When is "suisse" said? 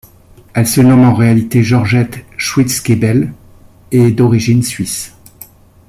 4.63-5.13